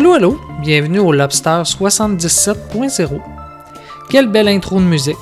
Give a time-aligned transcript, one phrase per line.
[0.00, 3.20] Allô, allô, bienvenue au Lobster 77.0.
[4.08, 5.14] Quelle belle intro de musique.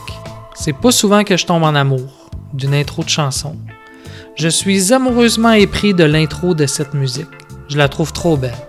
[0.54, 3.56] C'est pas souvent que je tombe en amour d'une intro de chanson.
[4.36, 7.26] Je suis amoureusement épris de l'intro de cette musique.
[7.68, 8.67] Je la trouve trop belle.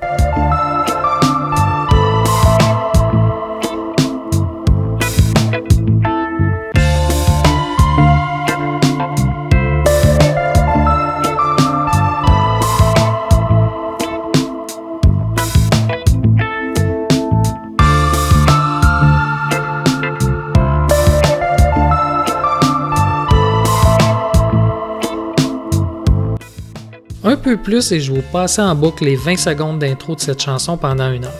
[27.50, 30.78] Peu plus et je vous passer en boucle les 20 secondes d'intro de cette chanson
[30.78, 31.34] pendant une heure.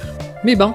[0.44, 0.74] Mais bon,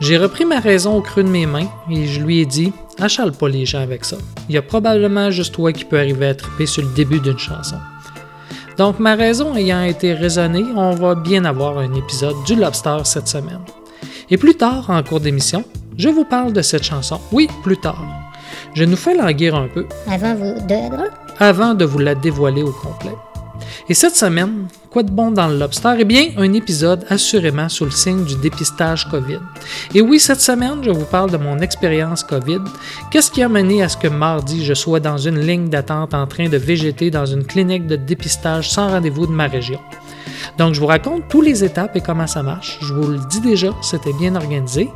[0.00, 3.30] j'ai repris ma raison au creux de mes mains et je lui ai dit Achale
[3.30, 4.16] pas les gens avec ça.
[4.48, 7.38] Il y a probablement juste toi qui peux arriver à triper sur le début d'une
[7.38, 7.76] chanson.
[8.76, 13.28] Donc, ma raison ayant été raisonnée, on va bien avoir un épisode du Lobster cette
[13.28, 13.60] semaine.
[14.28, 15.62] Et plus tard, en cours d'émission,
[15.96, 17.20] je vous parle de cette chanson.
[17.30, 18.04] Oui, plus tard.
[18.74, 21.08] Je nous fais languir un peu Avant vous de.
[21.38, 23.14] avant de vous la dévoiler au complet.
[23.88, 25.94] Et cette semaine, quoi de bon dans le lobster?
[25.98, 29.40] Eh bien, un épisode assurément sous le signe du dépistage COVID.
[29.94, 32.60] Et oui, cette semaine, je vous parle de mon expérience COVID.
[33.10, 36.26] Qu'est-ce qui a mené à ce que mardi, je sois dans une ligne d'attente en
[36.26, 39.80] train de végéter dans une clinique de dépistage sans rendez-vous de ma région?
[40.58, 42.78] Donc, je vous raconte toutes les étapes et comment ça marche.
[42.82, 44.88] Je vous le dis déjà, c'était bien organisé,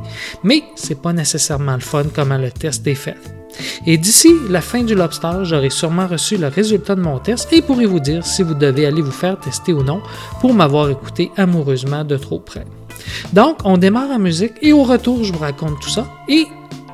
[0.43, 3.17] mais c'est pas nécessairement le fun comment le test est fait.
[3.85, 7.61] Et d'ici la fin du lobster, j'aurai sûrement reçu le résultat de mon test et
[7.61, 10.01] pourrai vous dire si vous devez aller vous faire tester ou non
[10.39, 12.65] pour m'avoir écouté amoureusement de trop près.
[13.33, 16.45] Donc, on démarre en musique et au retour, je vous raconte tout ça et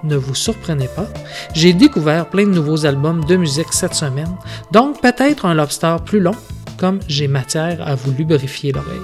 [0.04, 1.08] ne vous surprenez pas,
[1.54, 4.36] j'ai découvert plein de nouveaux albums de musique cette semaine,
[4.72, 6.36] donc peut-être un lobster plus long,
[6.78, 9.00] comme j'ai matière à vous lubrifier l'oreille.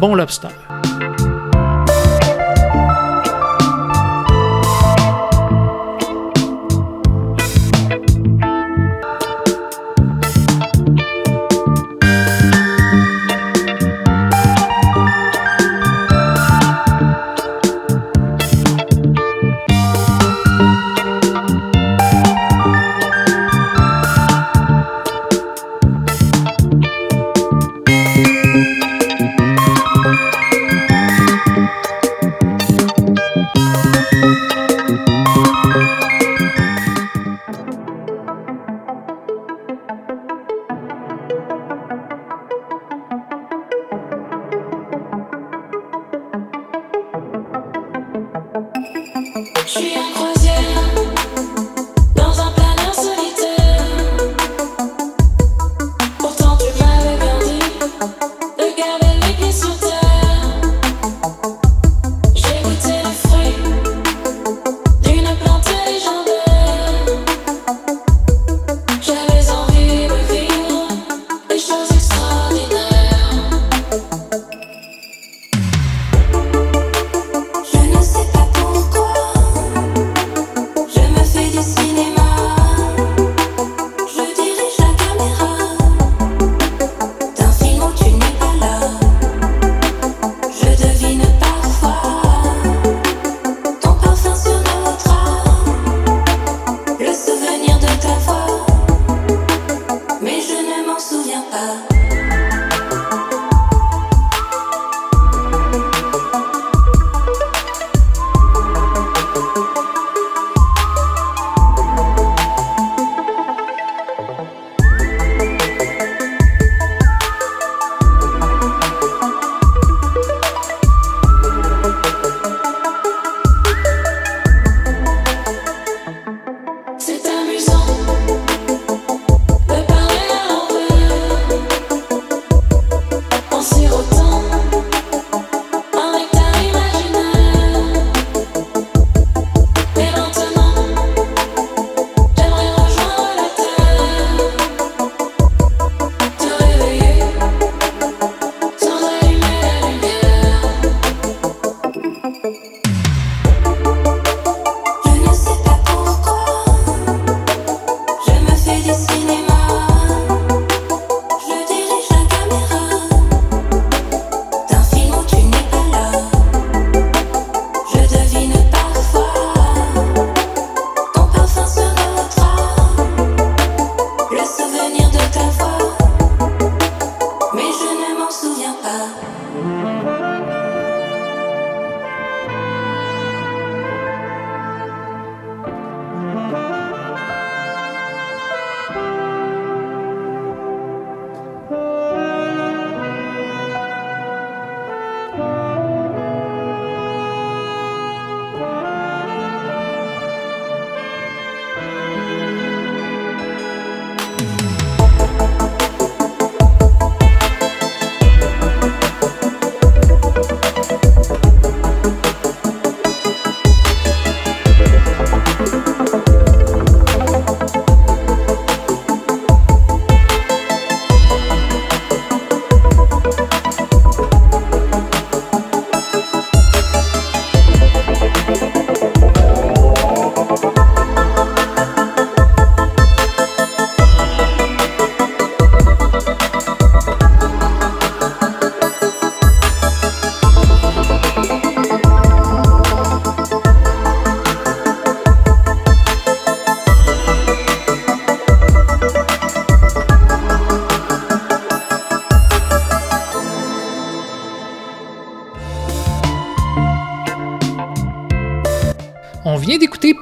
[0.00, 0.48] Bon lobster!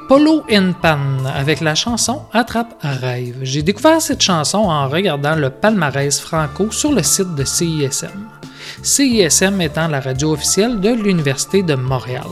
[0.08, 3.38] Polo in Pan avec la chanson Attrape à rêve.
[3.42, 8.28] J'ai découvert cette chanson en regardant le palmarès franco sur le site de CISM.
[8.82, 12.22] CISM étant la radio officielle de l'Université de Montréal.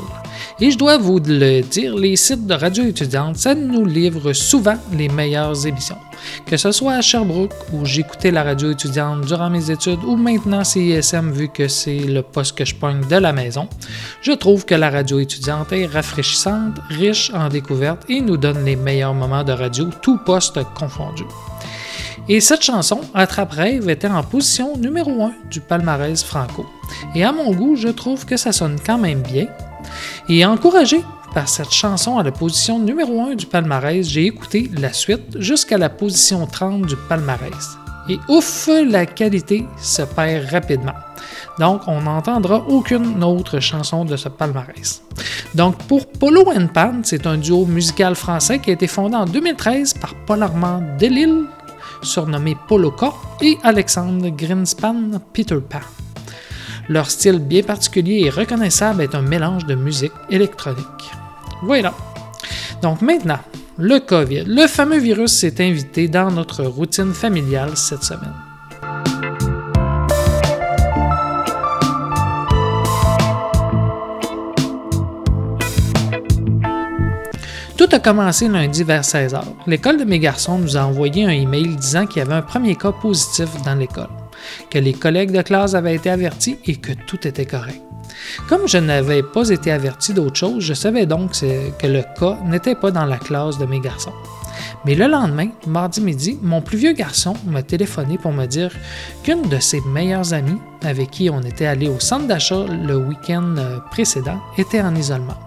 [0.60, 4.76] Et je dois vous le dire, les sites de radio étudiante, ça nous livre souvent
[4.92, 5.98] les meilleures émissions.
[6.46, 10.62] Que ce soit à Sherbrooke, où j'écoutais la radio étudiante durant mes études, ou maintenant
[10.62, 13.68] CISM, vu que c'est le poste que je pogne de la maison,
[14.22, 18.76] je trouve que la radio étudiante est rafraîchissante, riche en découvertes et nous donne les
[18.76, 21.24] meilleurs moments de radio, tout poste confondu.
[22.28, 26.64] Et cette chanson, Attrape Rêve, était en position numéro 1 du palmarès franco.
[27.14, 29.46] Et à mon goût, je trouve que ça sonne quand même bien.
[30.28, 31.04] Et encouragé
[31.34, 35.78] par cette chanson à la position numéro 1 du palmarès, j'ai écouté la suite jusqu'à
[35.78, 37.76] la position 30 du palmarès.
[38.08, 40.92] Et ouf, la qualité se perd rapidement.
[41.58, 45.02] Donc, on n'entendra aucune autre chanson de ce palmarès.
[45.54, 49.24] Donc, pour Polo and Pan, c'est un duo musical français qui a été fondé en
[49.24, 51.44] 2013 par Paul Armand Delille,
[52.02, 56.03] surnommé Poloka, et Alexandre Greenspan Peter Pan.
[56.88, 61.10] Leur style bien particulier et reconnaissable est un mélange de musique électronique.
[61.62, 61.94] Voilà.
[62.82, 63.38] Donc maintenant,
[63.78, 64.44] le COVID.
[64.46, 68.34] Le fameux virus s'est invité dans notre routine familiale cette semaine.
[77.76, 79.42] Tout a commencé lundi vers 16h.
[79.66, 82.76] L'école de mes garçons nous a envoyé un email disant qu'il y avait un premier
[82.76, 84.08] cas positif dans l'école,
[84.70, 87.80] que les collègues de classe avaient été avertis et que tout était correct.
[88.48, 92.74] Comme je n'avais pas été averti d'autre chose, je savais donc que le cas n'était
[92.74, 94.12] pas dans la classe de mes garçons.
[94.84, 98.70] Mais le lendemain, mardi midi, mon plus vieux garçon m'a téléphoné pour me dire
[99.22, 103.54] qu'une de ses meilleures amies, avec qui on était allé au centre d'achat le week-end
[103.56, 105.38] euh, précédent, était en isolement.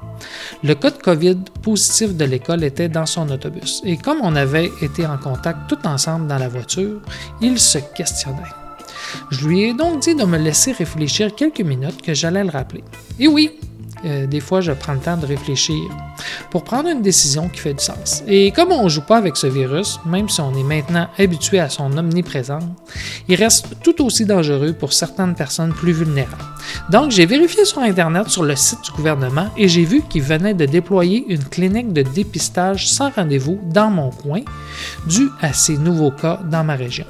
[0.64, 4.72] Le cas de COVID positif de l'école était dans son autobus, et comme on avait
[4.82, 7.00] été en contact tout ensemble dans la voiture,
[7.40, 8.67] il se questionnait.
[9.32, 12.84] Je lui ai donc dit de me laisser réfléchir quelques minutes que j'allais le rappeler.
[13.20, 13.52] Et oui,
[14.06, 15.76] euh, des fois, je prends le temps de réfléchir
[16.52, 18.24] pour prendre une décision qui fait du sens.
[18.28, 21.60] Et comme on ne joue pas avec ce virus, même si on est maintenant habitué
[21.60, 22.64] à son omniprésence,
[23.28, 26.44] il reste tout aussi dangereux pour certaines personnes plus vulnérables.
[26.90, 30.54] Donc, j'ai vérifié sur Internet sur le site du gouvernement et j'ai vu qu'il venait
[30.54, 34.42] de déployer une clinique de dépistage sans rendez-vous dans mon coin,
[35.08, 37.06] dû à ces nouveaux cas dans ma région.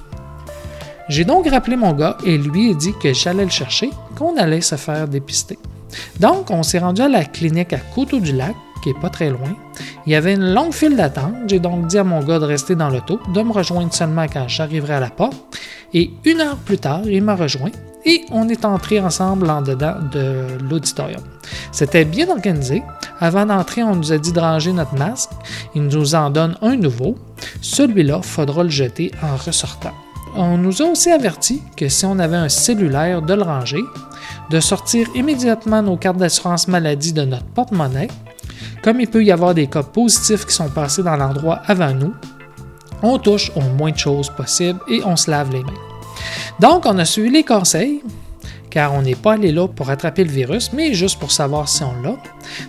[1.09, 4.61] J'ai donc rappelé mon gars et lui ai dit que j'allais le chercher, qu'on allait
[4.61, 5.57] se faire dépister.
[6.19, 9.55] Donc, on s'est rendu à la clinique à Coteau-du-Lac, qui est pas très loin.
[10.05, 11.33] Il y avait une longue file d'attente.
[11.47, 14.47] J'ai donc dit à mon gars de rester dans l'auto, de me rejoindre seulement quand
[14.47, 15.57] j'arriverai à la porte.
[15.93, 17.71] Et une heure plus tard, il m'a rejoint
[18.05, 21.21] et on est entrés ensemble en dedans de l'auditorium.
[21.71, 22.83] C'était bien organisé.
[23.19, 25.31] Avant d'entrer, on nous a dit de ranger notre masque.
[25.73, 27.15] Il nous en donne un nouveau.
[27.61, 29.93] Celui-là, faudra le jeter en ressortant.
[30.39, 33.84] On nous a aussi averti que si on avait un cellulaire, de le ranger,
[34.51, 38.08] de sortir immédiatement nos cartes d'assurance maladie de notre porte-monnaie.
[38.84, 42.13] Comme il peut y avoir des cas positifs qui sont passés dans l'endroit avant nous,
[43.01, 45.74] on touche au moins de choses possible et on se lave les mains.
[46.60, 48.03] Donc, on a suivi les conseils,
[48.70, 51.82] car on n'est pas allé là pour attraper le virus, mais juste pour savoir si
[51.84, 52.15] on l'a.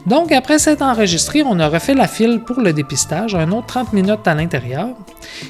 [0.07, 3.93] Donc, après s'être enregistré, on a refait la file pour le dépistage, un autre 30
[3.93, 4.89] minutes à l'intérieur.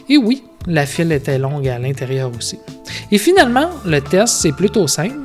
[0.09, 2.59] Et oui, la file était longue à l'intérieur aussi.
[3.11, 5.17] Et finalement, le test, c'est plutôt simple.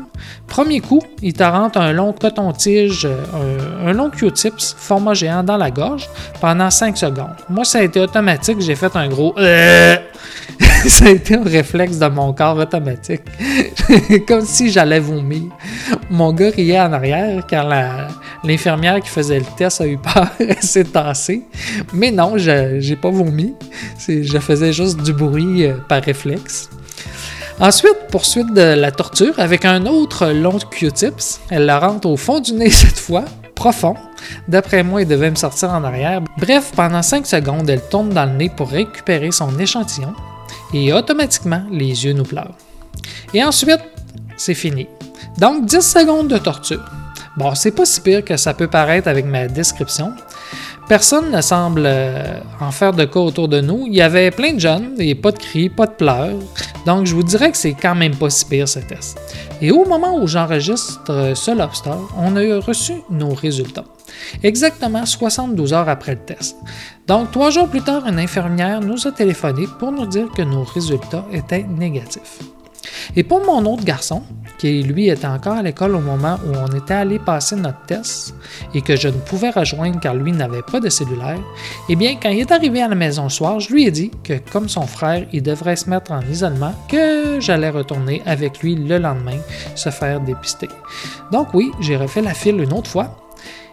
[0.47, 5.57] Premier coup, il te rentre un long coton-tige, euh, un, long Q-tips format géant dans
[5.57, 6.07] la gorge
[6.39, 7.35] pendant 5 secondes.
[7.49, 9.97] Moi, ça a été automatique, j'ai fait un gros euh.
[10.87, 13.23] ça a été un réflexe de mon corps automatique.
[14.27, 15.43] Comme si j'allais vomir.
[16.09, 17.67] Mon gars riait en arrière quand
[18.43, 21.43] l'infirmière qui faisait le test a eu peur, elle s'est tassée.
[21.93, 23.53] Mais non, je n'ai pas vomi.
[24.07, 26.69] Je faisais juste du bruit euh, par réflexe.
[27.59, 31.39] Ensuite, poursuite de la torture avec un autre long Q-tips.
[31.49, 33.95] Elle la rentre au fond du nez cette fois, profond.
[34.47, 36.21] D'après moi, il devait me sortir en arrière.
[36.37, 40.13] Bref, pendant 5 secondes, elle tourne dans le nez pour récupérer son échantillon
[40.73, 42.57] et automatiquement, les yeux nous pleurent.
[43.33, 43.81] Et ensuite,
[44.37, 44.87] c'est fini.
[45.37, 46.83] Donc, 10 secondes de torture.
[47.37, 50.13] Bon, c'est pas si pire que ça peut paraître avec ma description,
[50.87, 53.85] Personne ne semble euh, en faire de cas autour de nous.
[53.87, 56.35] Il y avait plein de jeunes, et pas de cris, pas de pleurs.
[56.85, 59.17] Donc, je vous dirais que c'est quand même pas si pire ce test.
[59.61, 63.85] Et au moment où j'enregistre euh, ce lobster, on a reçu nos résultats.
[64.43, 66.57] Exactement 72 heures après le test.
[67.07, 70.63] Donc, trois jours plus tard, une infirmière nous a téléphoné pour nous dire que nos
[70.63, 72.39] résultats étaient négatifs.
[73.15, 74.23] Et pour mon autre garçon,
[74.57, 78.33] qui lui était encore à l'école au moment où on était allé passer notre test
[78.73, 81.39] et que je ne pouvais rejoindre car lui n'avait pas de cellulaire,
[81.89, 84.11] eh bien, quand il est arrivé à la maison le soir, je lui ai dit
[84.23, 88.75] que, comme son frère, il devrait se mettre en isolement, que j'allais retourner avec lui
[88.75, 89.37] le lendemain
[89.75, 90.69] se faire dépister.
[91.31, 93.17] Donc oui, j'ai refait la file une autre fois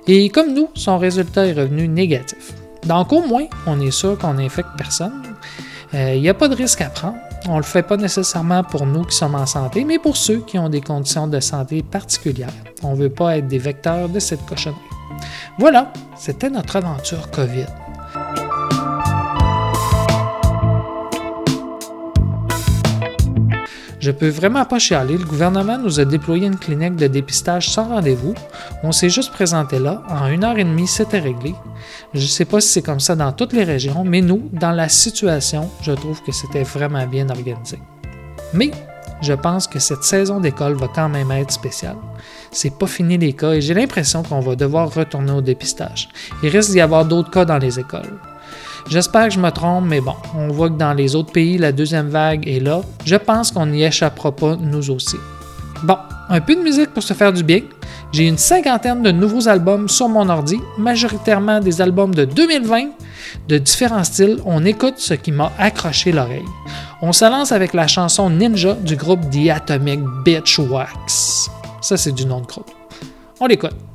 [0.06, 2.52] et comme nous, son résultat est revenu négatif.
[2.84, 5.22] Donc au moins, on est sûr qu'on n'infecte personne.
[5.94, 7.16] Euh, Il n'y a pas de risque à prendre.
[7.46, 10.40] On ne le fait pas nécessairement pour nous qui sommes en santé, mais pour ceux
[10.40, 12.52] qui ont des conditions de santé particulières.
[12.82, 14.78] On ne veut pas être des vecteurs de cette cochonnerie.
[15.58, 17.66] Voilà, c'était notre aventure COVID.
[24.00, 25.18] Je peux vraiment pas chialer.
[25.18, 28.34] Le gouvernement nous a déployé une clinique de dépistage sans rendez-vous.
[28.82, 30.02] On s'est juste présenté là.
[30.08, 31.54] En une heure et demie, c'était réglé.
[32.14, 34.88] Je sais pas si c'est comme ça dans toutes les régions, mais nous, dans la
[34.88, 37.78] situation, je trouve que c'était vraiment bien organisé.
[38.54, 38.70] Mais
[39.20, 41.96] je pense que cette saison d'école va quand même être spéciale.
[42.50, 46.08] C'est pas fini les cas et j'ai l'impression qu'on va devoir retourner au dépistage.
[46.42, 48.18] Il risque d'y avoir d'autres cas dans les écoles.
[48.88, 51.72] J'espère que je me trompe, mais bon, on voit que dans les autres pays, la
[51.72, 52.80] deuxième vague est là.
[53.04, 55.16] Je pense qu'on n'y échappera pas, nous aussi.
[55.82, 55.96] Bon,
[56.28, 57.62] un peu de musique pour se faire du bien.
[58.12, 62.88] J'ai une cinquantaine de nouveaux albums sur mon ordi, majoritairement des albums de 2020,
[63.48, 64.38] de différents styles.
[64.44, 66.44] On écoute ce qui m'a accroché l'oreille.
[67.02, 71.50] On se lance avec la chanson Ninja du groupe The Atomic Bitch Wax.
[71.80, 72.70] Ça, c'est du nom de groupe.
[73.38, 73.89] On l'écoute.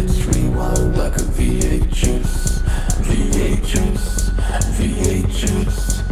[0.00, 2.62] Let's rewind like a VHS.
[3.04, 4.30] VHS.
[4.78, 6.02] VHS.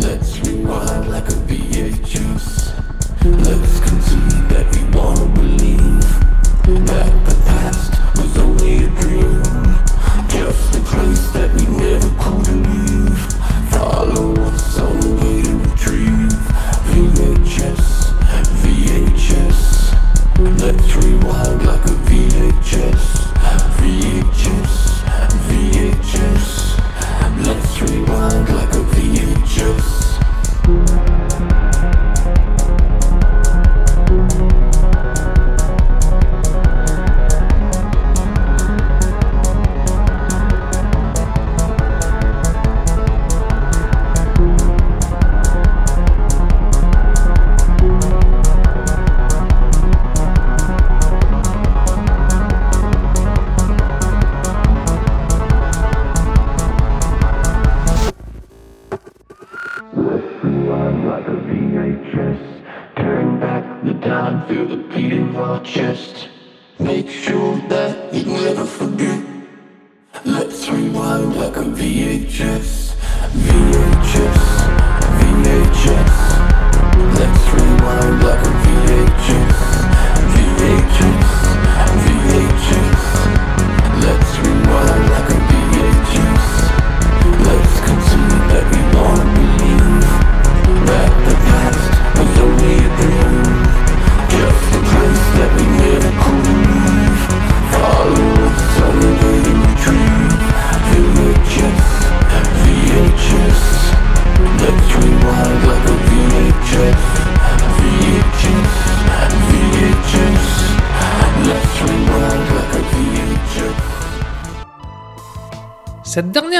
[0.00, 2.70] Let's rewind like a VHS.
[3.24, 7.15] Let's concede that we wanna believe that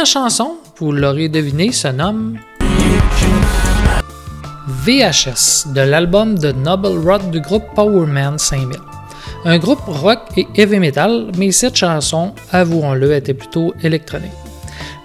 [0.07, 2.39] chanson, vous l'aurez deviné, se nomme
[4.69, 8.79] VHS de l'album de Noble Rock du groupe Powerman 5000.
[9.45, 14.31] Un groupe rock et heavy metal, mais cette chanson, avouons-le, était plutôt électronique.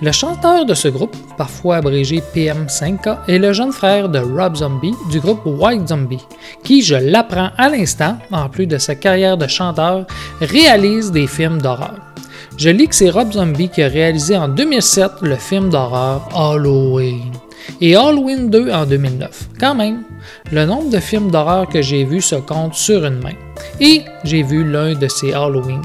[0.04, 4.96] Le chanteur de ce groupe, parfois abrégé PM5K, est le jeune frère de Rob Zombie
[5.10, 6.26] du groupe White Zombie,
[6.64, 10.06] qui, je l'apprends à l'instant, en plus de sa carrière de chanteur,
[10.42, 12.11] réalise des films d'horreur.
[12.58, 17.32] Je lis que c'est Rob Zombie qui a réalisé en 2007 le film d'horreur Halloween
[17.80, 19.50] et Halloween 2 en 2009.
[19.60, 20.04] Quand même,
[20.52, 23.36] le nombre de films d'horreur que j'ai vus se compte sur une main.
[23.80, 25.82] Et j'ai vu l'un de ces Halloween.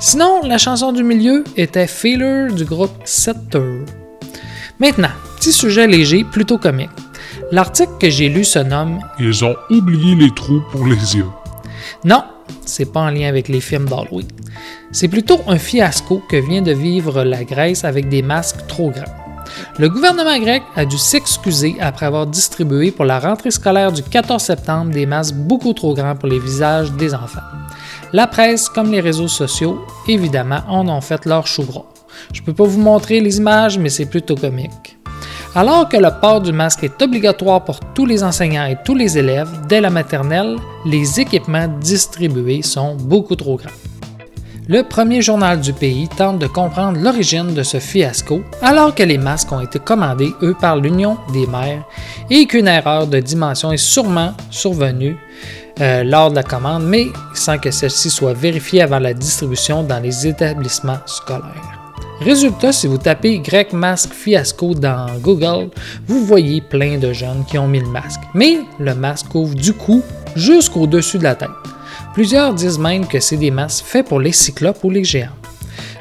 [0.00, 3.84] Sinon, la chanson du milieu était Failure du groupe Setter.
[4.80, 6.90] Maintenant, petit sujet léger, plutôt comique.
[7.52, 11.28] L'article que j'ai lu se nomme Ils ont oublié les trous pour les yeux.
[12.04, 12.24] Non,
[12.64, 14.26] c'est pas en lien avec les films d'Halloween.
[14.92, 19.22] C'est plutôt un fiasco que vient de vivre la Grèce avec des masques trop grands.
[19.78, 24.42] Le gouvernement grec a dû s'excuser après avoir distribué pour la rentrée scolaire du 14
[24.42, 27.40] septembre des masques beaucoup trop grands pour les visages des enfants.
[28.12, 31.64] La presse comme les réseaux sociaux, évidemment, en ont fait leur chou.
[32.32, 34.98] Je peux pas vous montrer les images, mais c'est plutôt comique.
[35.54, 39.18] Alors que le port du masque est obligatoire pour tous les enseignants et tous les
[39.18, 43.68] élèves dès la maternelle, les équipements distribués sont beaucoup trop grands.
[44.66, 49.18] Le premier journal du pays tente de comprendre l'origine de ce fiasco alors que les
[49.18, 51.84] masques ont été commandés, eux, par l'Union des maires
[52.30, 55.18] et qu'une erreur de dimension est sûrement survenue
[55.80, 60.00] euh, lors de la commande, mais sans que celle-ci soit vérifiée avant la distribution dans
[60.00, 61.81] les établissements scolaires.
[62.24, 65.70] Résultat, si vous tapez grec masque fiasco dans Google,
[66.06, 68.20] vous voyez plein de jeunes qui ont mis le masque.
[68.32, 70.02] Mais le masque couvre du cou
[70.36, 71.48] jusqu'au-dessus de la tête.
[72.14, 75.30] Plusieurs disent même que c'est des masques faits pour les cyclopes ou les géants.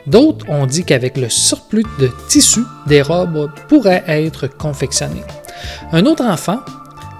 [0.05, 5.23] D'autres ont dit qu'avec le surplus de tissu, des robes pourraient être confectionnées.
[5.91, 6.59] Un autre enfant,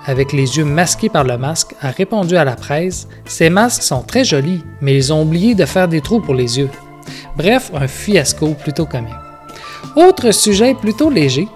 [0.06, 4.04] avec les yeux masqués par le masque, a répondu à la presse Ces masques sont
[4.04, 6.70] très jolis, mais ils ont oublié de faire des trous pour les yeux.
[7.36, 9.14] Bref, un fiasco plutôt comique.
[9.96, 11.48] Autre sujet plutôt léger,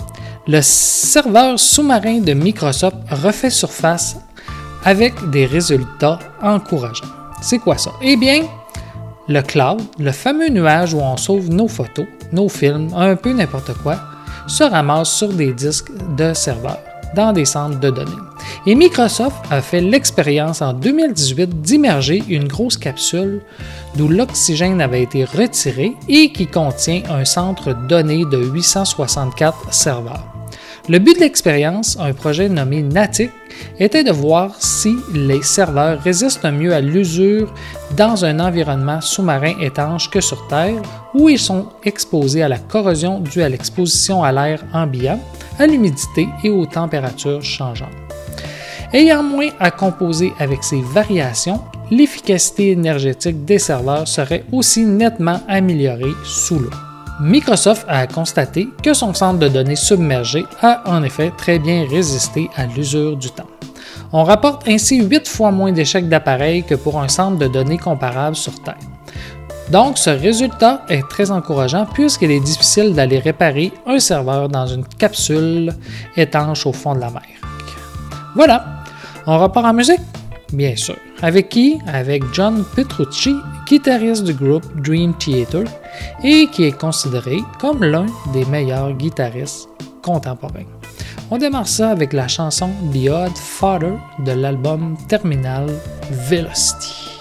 [0.48, 4.18] le serveur sous-marin de Microsoft refait surface
[4.84, 7.06] avec des résultats encourageants.
[7.42, 7.92] C'est quoi ça?
[8.02, 8.44] Eh bien,
[9.28, 13.74] le cloud, le fameux nuage où on sauve nos photos, nos films, un peu n'importe
[13.82, 13.98] quoi,
[14.48, 16.78] se ramasse sur des disques de serveurs
[17.16, 18.12] dans des centres de données.
[18.68, 23.42] Et Microsoft a fait l'expérience en 2018 d'immerger une grosse capsule
[23.96, 30.26] d'où l'oxygène avait été retiré et qui contient un centre donné de 864 serveurs.
[30.88, 33.32] Le but de l'expérience, un projet nommé Natic,
[33.80, 37.54] était de voir si les serveurs résistent mieux à l'usure
[37.96, 40.82] dans un environnement sous-marin étanche que sur Terre,
[41.14, 45.20] où ils sont exposés à la corrosion due à l'exposition à l'air ambiant,
[45.60, 47.90] à l'humidité et aux températures changeantes.
[48.94, 51.60] Ayant moins à composer avec ces variations,
[51.92, 56.85] l'efficacité énergétique des serveurs serait aussi nettement améliorée sous l'eau.
[57.20, 62.50] Microsoft a constaté que son centre de données submergé a en effet très bien résisté
[62.58, 63.48] à l'usure du temps.
[64.12, 68.36] On rapporte ainsi 8 fois moins d'échecs d'appareils que pour un centre de données comparable
[68.36, 68.76] sur Terre.
[69.72, 74.86] Donc ce résultat est très encourageant puisqu'il est difficile d'aller réparer un serveur dans une
[74.86, 75.74] capsule
[76.18, 77.24] étanche au fond de la mer.
[78.36, 78.66] Voilà,
[79.26, 80.02] on repart en musique
[80.56, 80.96] Bien sûr.
[81.22, 81.80] Avec qui?
[81.86, 83.36] Avec John Petrucci,
[83.68, 85.66] guitariste du groupe Dream Theater
[86.24, 89.68] et qui est considéré comme l'un des meilleurs guitaristes
[90.02, 90.70] contemporains.
[91.30, 95.68] On démarre ça avec la chanson The Father de l'album Terminal
[96.30, 97.15] Velocity.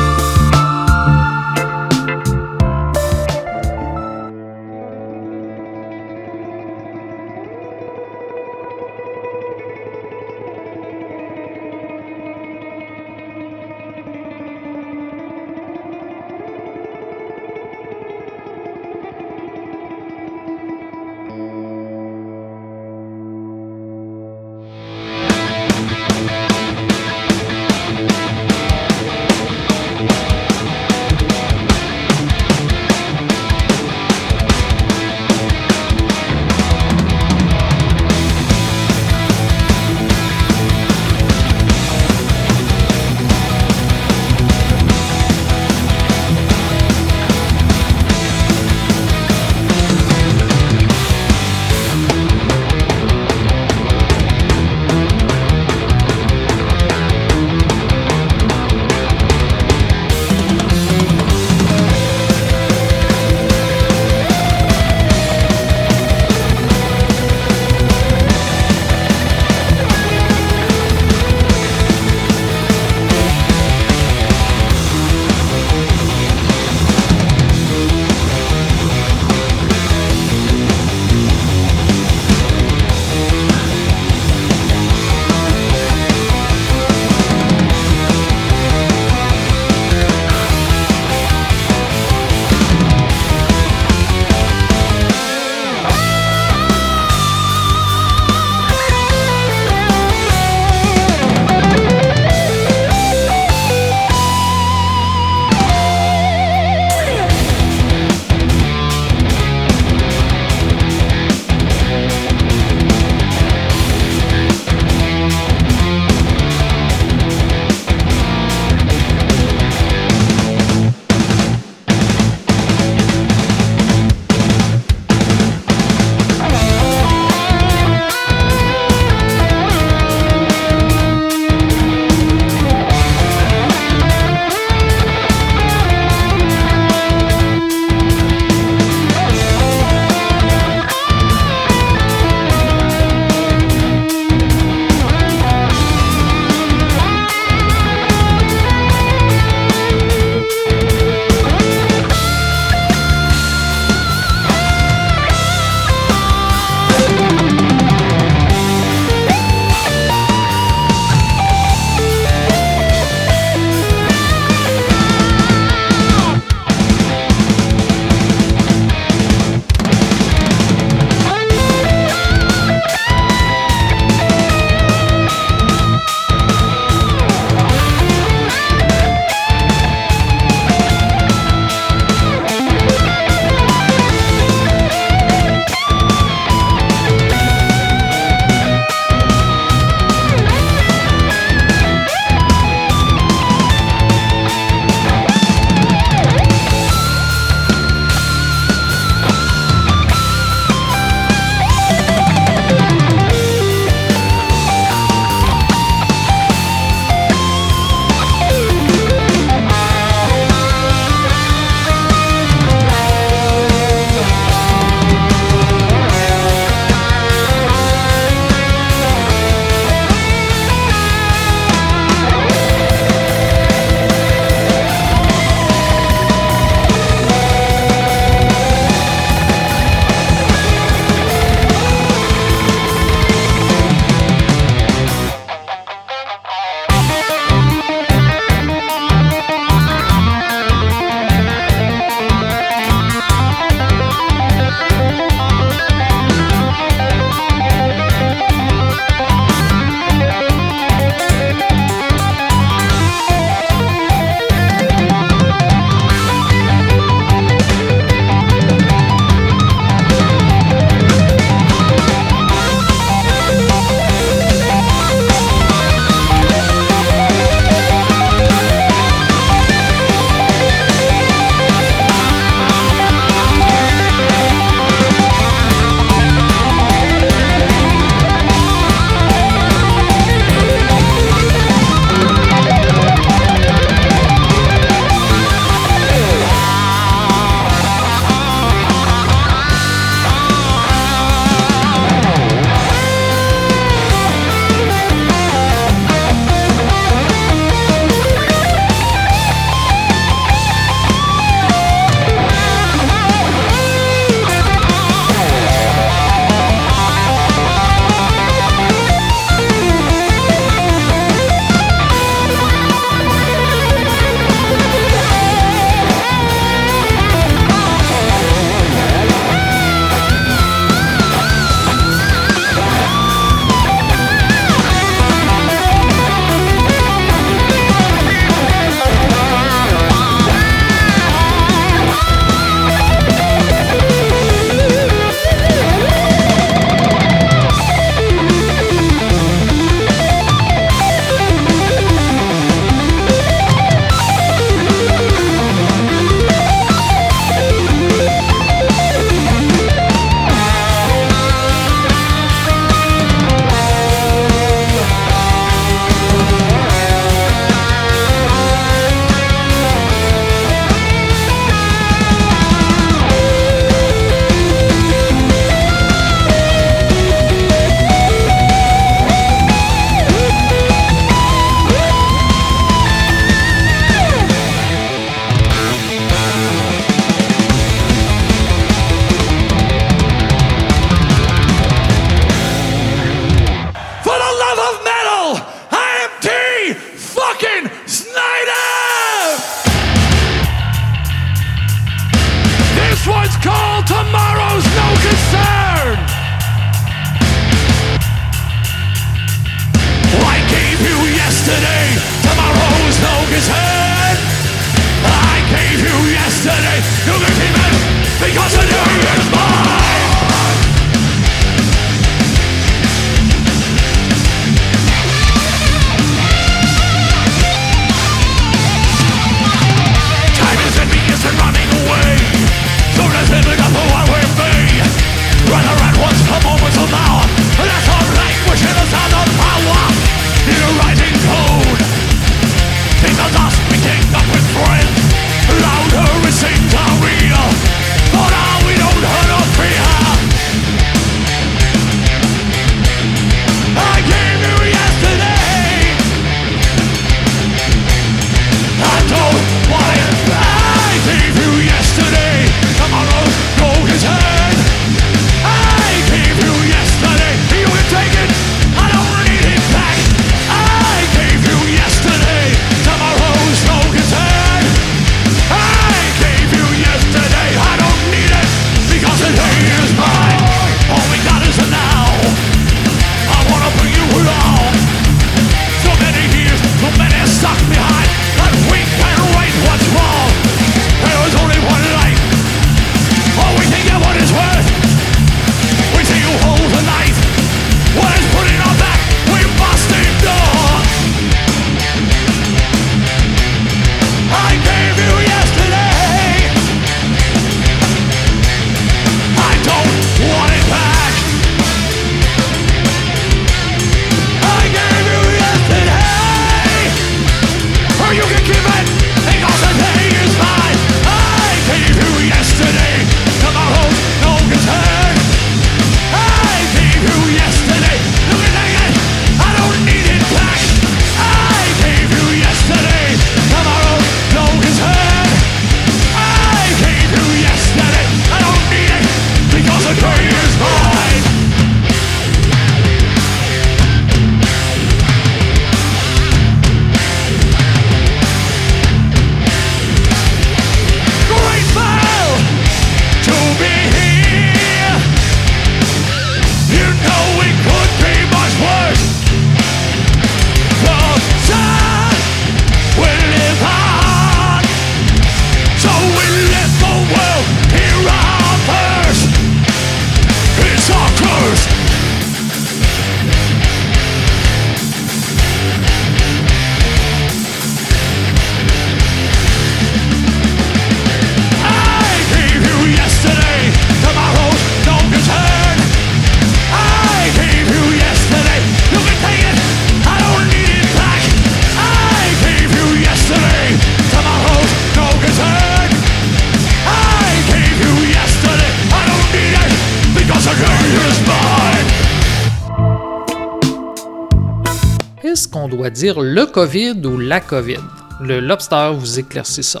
[596.10, 598.00] Dire le COVID ou la COVID?
[598.40, 600.00] Le Lobster vous éclaircit ça.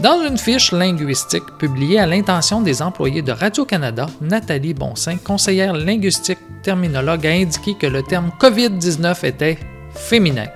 [0.00, 6.38] Dans une fiche linguistique publiée à l'intention des employés de Radio-Canada, Nathalie Bonsin, conseillère linguistique
[6.62, 9.58] terminologue, a indiqué que le terme COVID-19 était
[9.94, 10.46] féminin.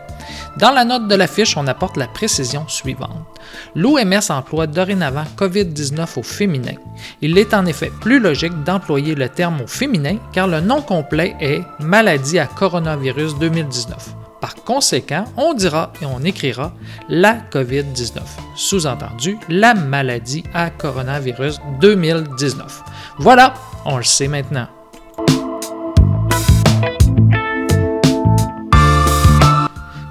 [0.56, 3.26] Dans la note de la fiche, on apporte la précision suivante.
[3.74, 6.74] L'OMS emploie dorénavant COVID-19 au féminin.
[7.20, 11.36] Il est en effet plus logique d'employer le terme au féminin car le nom complet
[11.40, 14.23] est Maladie à coronavirus 2019.
[14.44, 16.74] Par conséquent, on dira et on écrira
[17.08, 18.20] la COVID-19.
[18.54, 22.82] Sous-entendu, la maladie à coronavirus 2019.
[23.20, 23.54] Voilà,
[23.86, 24.66] on le sait maintenant.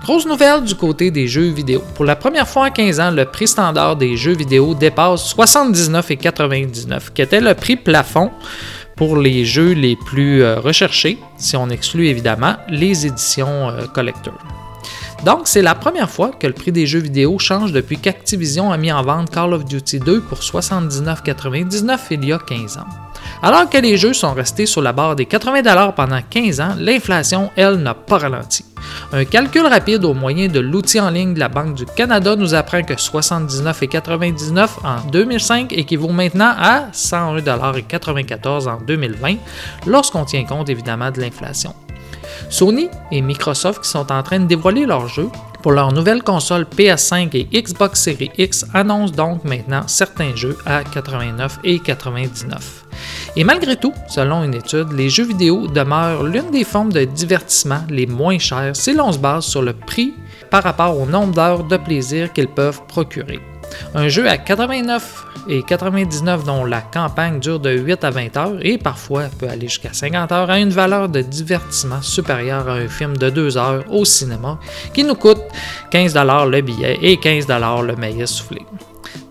[0.02, 1.84] Grosse nouvelle du côté des jeux vidéo.
[1.94, 7.14] Pour la première fois en 15 ans, le prix standard des jeux vidéo dépasse 79,99,
[7.14, 8.32] qui était le prix plafond
[9.06, 14.34] pour les jeux les plus euh, recherchés, si on exclut évidemment les éditions euh, collector.
[15.26, 18.78] Donc, c'est la première fois que le prix des jeux vidéo change depuis qu'Activision a
[18.78, 22.88] mis en vente Call of Duty 2 pour 79,99 il y a 15 ans.
[23.42, 27.52] Alors que les jeux sont restés sur la barre des 80$ pendant 15 ans, l'inflation,
[27.56, 28.66] elle, n'a pas ralenti.
[29.12, 32.54] Un calcul rapide au moyen de l'outil en ligne de la Banque du Canada nous
[32.54, 39.36] apprend que 79,99$ en 2005 équivaut maintenant à 101,94$ en 2020,
[39.88, 41.74] lorsqu'on tient compte évidemment de l'inflation.
[42.50, 45.30] Sony et Microsoft qui sont en train de dévoiler leurs jeux
[45.62, 50.84] pour leur nouvelle console PS5 et Xbox Series X annoncent donc maintenant certains jeux à
[50.84, 52.83] 89 et 99.
[53.36, 57.82] Et malgré tout, selon une étude, les jeux vidéo demeurent l'une des formes de divertissement
[57.90, 60.14] les moins chères si l'on se base sur le prix
[60.52, 63.40] par rapport au nombre d'heures de plaisir qu'ils peuvent procurer.
[63.96, 68.58] Un jeu à 89 et 99 dont la campagne dure de 8 à 20 heures
[68.62, 72.88] et parfois peut aller jusqu'à 50 heures a une valeur de divertissement supérieure à un
[72.88, 74.60] film de 2 heures au cinéma
[74.94, 75.42] qui nous coûte
[75.90, 78.62] 15 le billet et 15 le maillet soufflé.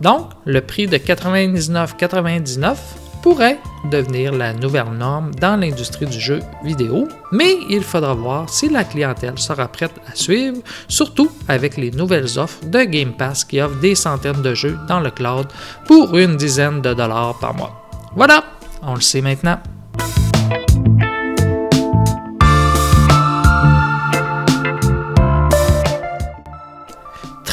[0.01, 2.75] Donc, le prix de 99,99
[3.23, 3.59] pourrait
[3.91, 8.85] devenir la nouvelle norme dans l'industrie du jeu vidéo, mais il faudra voir si la
[8.85, 10.59] clientèle sera prête à suivre,
[10.89, 15.01] surtout avec les nouvelles offres de Game Pass qui offrent des centaines de jeux dans
[15.01, 15.47] le cloud
[15.87, 17.89] pour une dizaine de dollars par mois.
[18.15, 18.45] Voilà,
[18.83, 19.59] on le sait maintenant.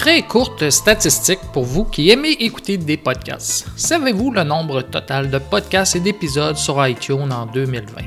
[0.09, 3.67] Très courte statistique pour vous qui aimez écouter des podcasts.
[3.75, 8.01] Savez-vous le nombre total de podcasts et d'épisodes sur iTunes en 2020?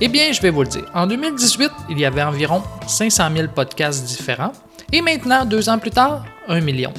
[0.00, 0.90] Eh bien, je vais vous le dire.
[0.92, 4.50] En 2018, il y avait environ 500 000 podcasts différents.
[4.92, 6.92] Et maintenant, deux ans plus tard, un million.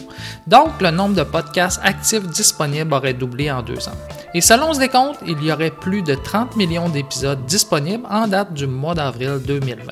[0.48, 3.98] Donc, le nombre de podcasts actifs disponibles aurait doublé en deux ans.
[4.34, 8.54] Et selon ce décompte, il y aurait plus de 30 millions d'épisodes disponibles en date
[8.54, 9.92] du mois d'avril 2020.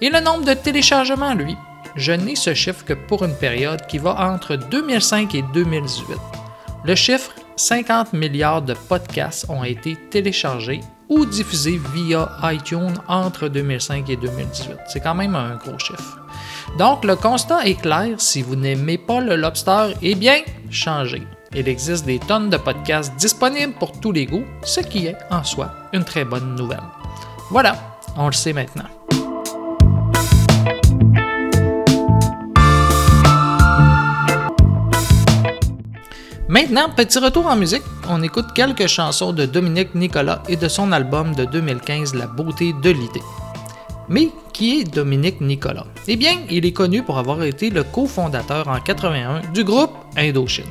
[0.00, 1.56] Et le nombre de téléchargements, lui,
[1.98, 6.16] je n'ai ce chiffre que pour une période qui va entre 2005 et 2018.
[6.84, 14.08] Le chiffre 50 milliards de podcasts ont été téléchargés ou diffusés via iTunes entre 2005
[14.10, 14.76] et 2018.
[14.86, 16.20] C'est quand même un gros chiffre.
[16.78, 21.26] Donc le constat est clair, si vous n'aimez pas le lobster, eh bien, changez.
[21.54, 25.42] Il existe des tonnes de podcasts disponibles pour tous les goûts, ce qui est en
[25.42, 26.78] soi une très bonne nouvelle.
[27.50, 27.74] Voilà,
[28.16, 28.97] on le sait maintenant.
[36.48, 37.82] Maintenant, petit retour en musique.
[38.08, 42.72] On écoute quelques chansons de Dominique Nicolas et de son album de 2015 La beauté
[42.82, 43.20] de l'idée.
[44.08, 45.84] Mais qui est Dominique Nicolas?
[46.06, 50.64] Eh bien, il est connu pour avoir été le cofondateur en 81 du groupe Indochine.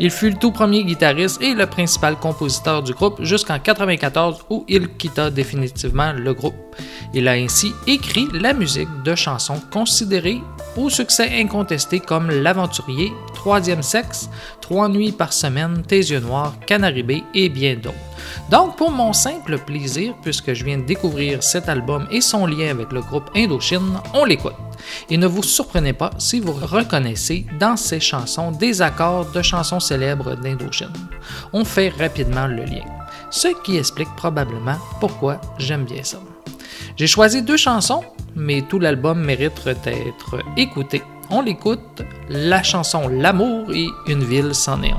[0.00, 4.64] Il fut le tout premier guitariste et le principal compositeur du groupe jusqu'en 94 où
[4.66, 6.56] il quitta définitivement le groupe.
[7.14, 10.40] Il a ainsi écrit la musique de chansons considérées
[10.76, 13.12] au succès incontesté comme L'Aventurier,
[13.42, 14.30] Troisième Sexe,
[14.60, 17.96] Trois Nuits par Semaine, Tes Yeux Noirs, Canaribé et bien d'autres.
[18.48, 22.68] Donc, pour mon simple plaisir, puisque je viens de découvrir cet album et son lien
[22.70, 24.54] avec le groupe Indochine, on l'écoute.
[25.10, 29.80] Et ne vous surprenez pas si vous reconnaissez dans ces chansons des accords de chansons
[29.80, 30.92] célèbres d'Indochine.
[31.52, 32.84] On fait rapidement le lien,
[33.32, 36.20] ce qui explique probablement pourquoi j'aime bien ça.
[36.96, 38.04] J'ai choisi deux chansons,
[38.36, 41.02] mais tout l'album mérite d'être écouté.
[41.34, 44.98] On l'écoute, la chanson L'amour et Une ville sans néon.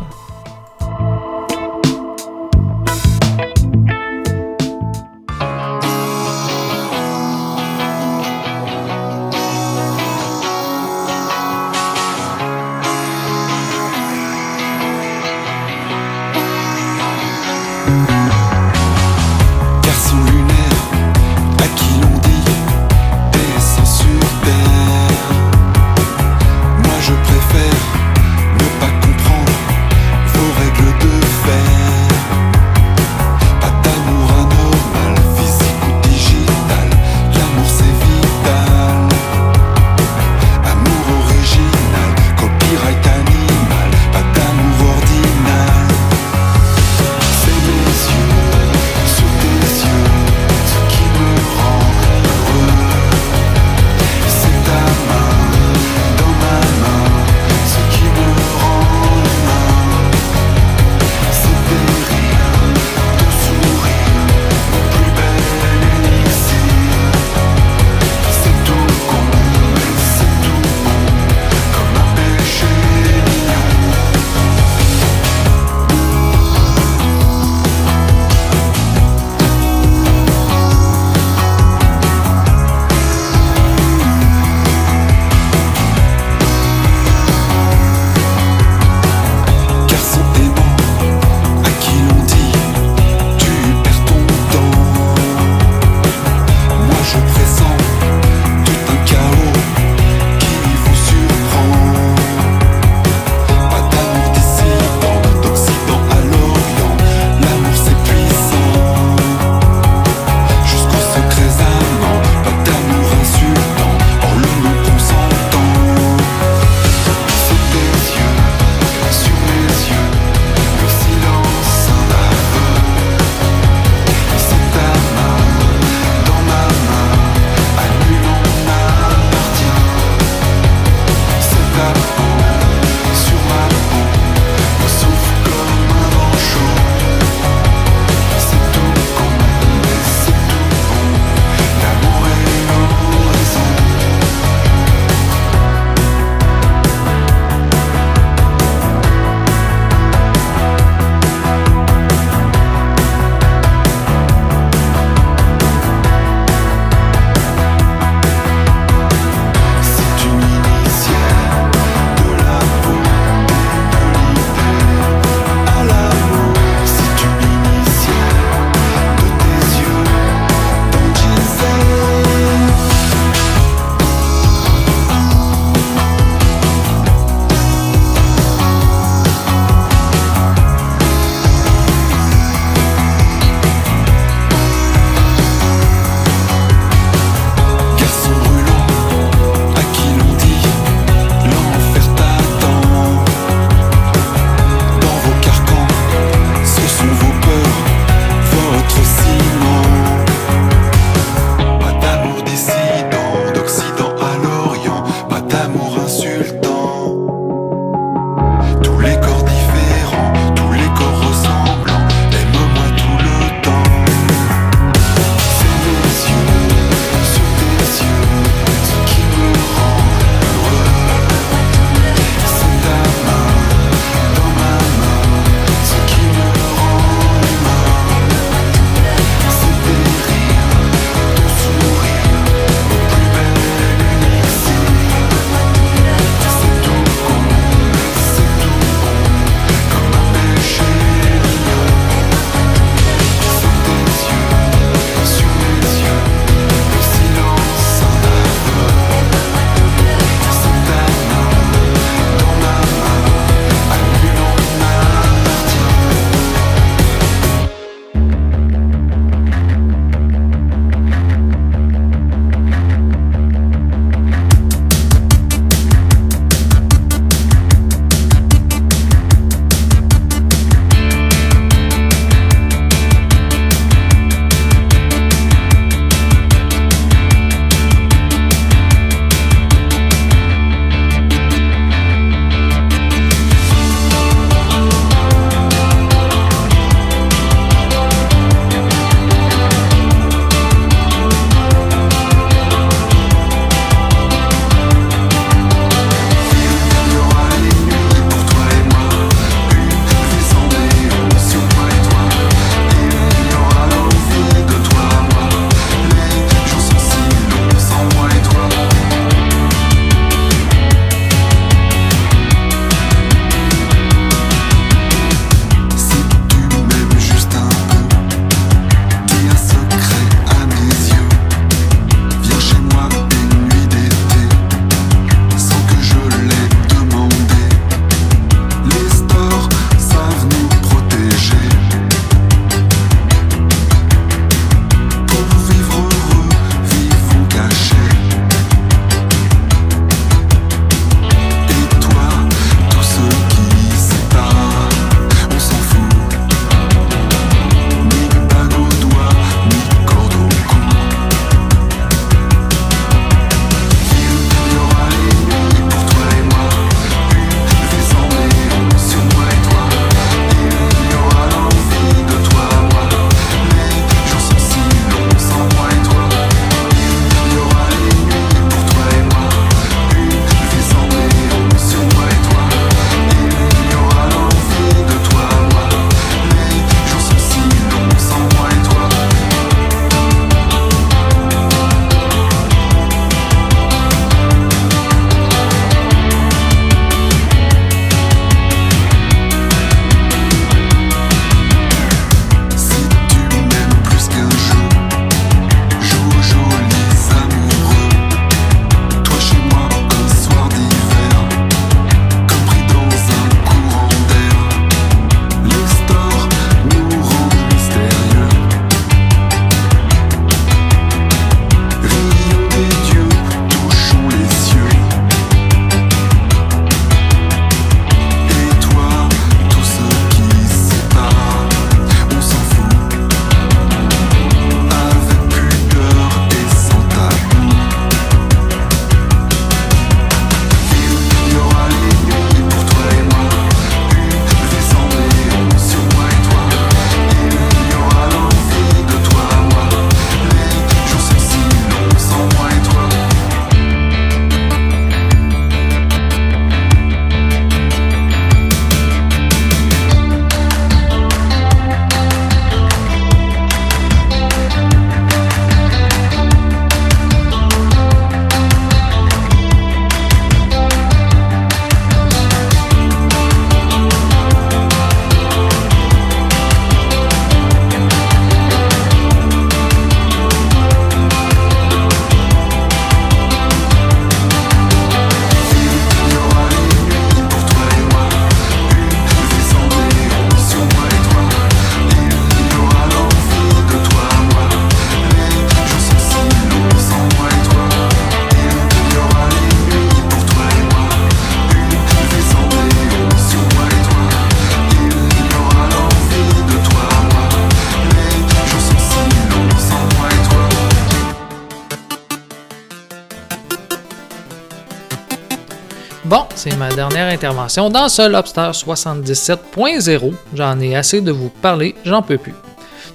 [506.63, 510.33] C'est ma dernière intervention dans ce Lobster 77.0.
[510.55, 512.53] J'en ai assez de vous parler, j'en peux plus.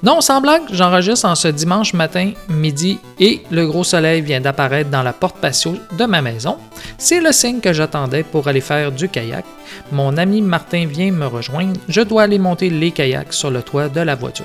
[0.03, 4.91] Non, sans blague, j'enregistre en ce dimanche matin, midi, et le gros soleil vient d'apparaître
[4.91, 6.59] dans la porte patio de ma maison.
[6.99, 9.47] C'est le signe que j'attendais pour aller faire du kayak.
[9.93, 11.81] Mon ami Martin vient me rejoindre.
[11.89, 14.45] Je dois aller monter les kayaks sur le toit de la voiture.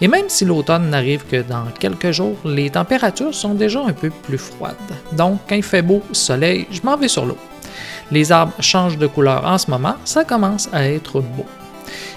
[0.00, 4.08] Et même si l'automne n'arrive que dans quelques jours, les températures sont déjà un peu
[4.08, 4.76] plus froides.
[5.12, 7.36] Donc, quand il fait beau soleil, je m'en vais sur l'eau.
[8.10, 11.46] Les arbres changent de couleur en ce moment, ça commence à être beau.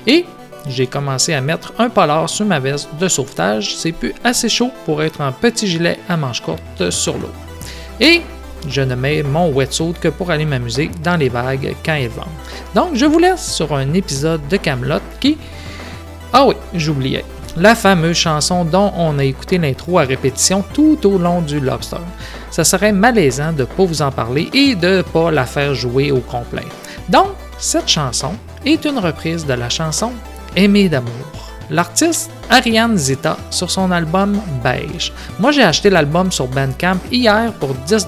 [0.07, 0.25] Et
[0.67, 3.75] j'ai commencé à mettre un polar sur ma veste de sauvetage.
[3.75, 7.31] C'est plus assez chaud pour être en petit gilet à manches courtes sur l'eau.
[7.99, 8.21] Et
[8.67, 12.23] je ne mets mon wetsuit que pour aller m'amuser dans les vagues quand elles vont.
[12.73, 15.37] Donc, je vous laisse sur un épisode de Camelot qui.
[16.33, 17.23] Ah oui, j'oubliais.
[17.57, 22.01] La fameuse chanson dont on a écouté l'intro à répétition tout au long du Lobster.
[22.51, 25.73] Ça serait malaisant de ne pas vous en parler et de ne pas la faire
[25.73, 26.65] jouer au complet.
[27.07, 28.33] Donc, cette chanson
[28.65, 30.11] est une reprise de la chanson
[30.57, 31.11] Aimé d'amour.
[31.69, 35.13] L'artiste Ariane Zita sur son album Beige.
[35.39, 38.05] Moi, j'ai acheté l'album sur Bandcamp hier pour 10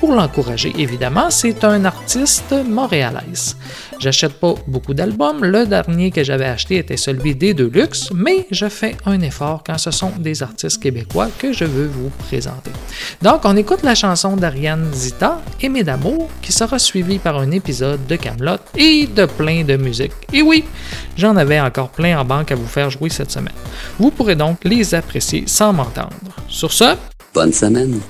[0.00, 3.54] pour l'encourager, évidemment, c'est un artiste montréalaise.
[4.00, 5.44] J'achète pas beaucoup d'albums.
[5.44, 9.76] Le dernier que j'avais acheté était celui des Deluxe, mais je fais un effort quand
[9.76, 12.70] ce sont des artistes québécois que je veux vous présenter.
[13.20, 18.06] Donc, on écoute la chanson d'Ariane Zita, Aimé d'amour, qui sera suivie par un épisode
[18.06, 20.12] de Camelot et de plein de musique.
[20.32, 20.64] Et oui,
[21.16, 23.54] j'en avais encore plein en banque à vous faire jouer cette semaine.
[23.98, 26.10] Vous pourrez donc les apprécier sans m'entendre.
[26.48, 26.96] Sur ce,
[27.32, 28.00] Bonne semaine.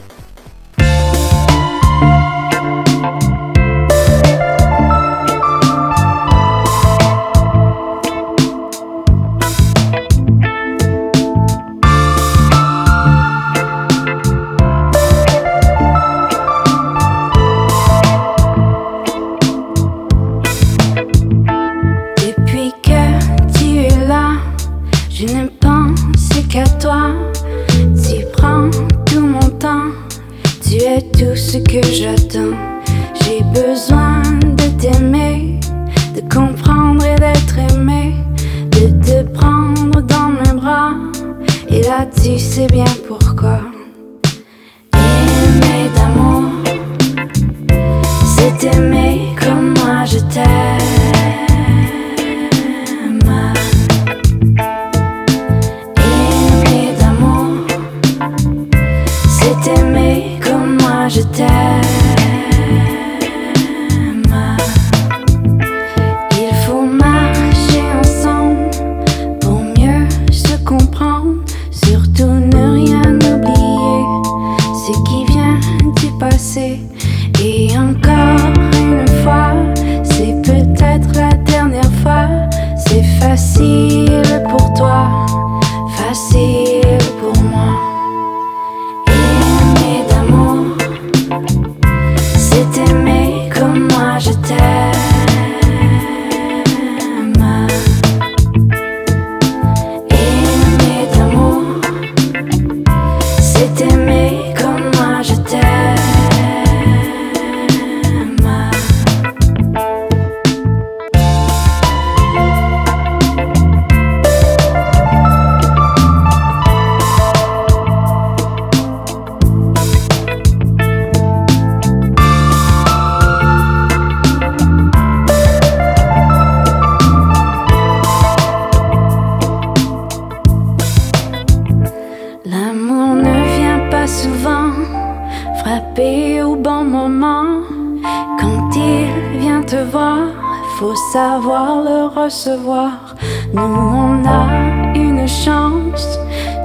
[140.78, 143.14] Faut savoir le recevoir.
[143.52, 146.18] Nous, on a une chance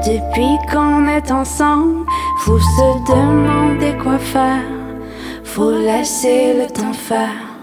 [0.06, 2.06] depuis qu'on est ensemble.
[2.40, 4.64] Faut se demander quoi faire,
[5.44, 7.55] faut laisser le temps faire.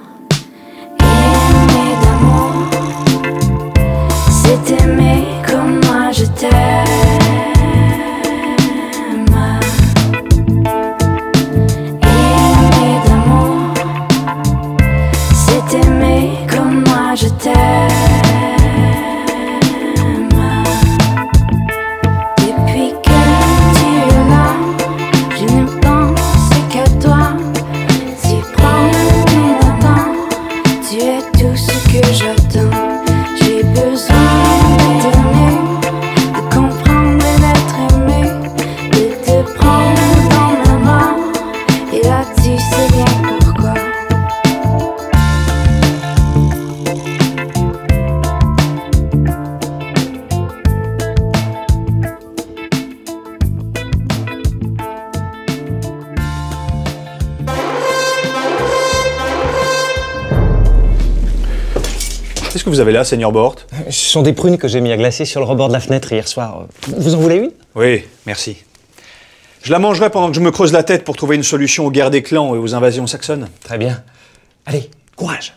[62.83, 63.57] Avez là, Seigneur Bort?
[63.87, 66.13] Ce sont des prunes que j'ai mis à glacer sur le rebord de la fenêtre
[66.13, 66.67] hier soir.
[66.89, 67.51] Vous en voulez une?
[67.75, 68.59] Oui, merci.
[69.63, 71.91] Je la mangerai pendant que je me creuse la tête pour trouver une solution aux
[71.91, 73.49] guerres des clans et aux invasions saxonnes.
[73.63, 74.03] Très bien.
[74.67, 75.55] Allez, courage.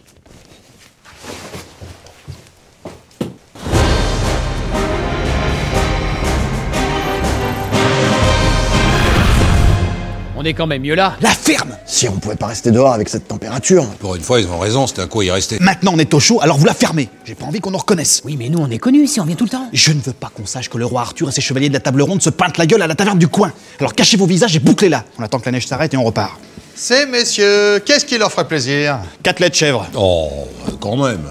[10.46, 11.16] Est quand même mieux là.
[11.22, 13.86] La ferme Si on pouvait pas rester dehors avec cette température.
[14.00, 15.58] Pour une fois, ils ont raison, c'était à quoi y rester.
[15.60, 17.10] Maintenant on est au chaud, alors vous la fermez.
[17.24, 18.22] J'ai pas envie qu'on nous reconnaisse.
[18.26, 19.68] Oui, mais nous, on est connus ici, on vient tout le temps.
[19.74, 21.80] Je ne veux pas qu'on sache que le roi Arthur et ses chevaliers de la
[21.80, 23.52] table ronde se peintent la gueule à la taverne du coin.
[23.80, 25.04] Alors cachez vos visages et bouclez-la.
[25.20, 26.40] On attend que la neige s'arrête et on repart.
[26.76, 29.00] Ces messieurs, qu'est-ce qui leur ferait plaisir?
[29.24, 29.88] Quatre laits de chèvre.
[29.96, 30.30] Oh,
[30.80, 31.22] quand même.